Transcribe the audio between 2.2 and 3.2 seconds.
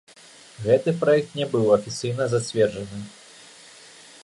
зацверджаны.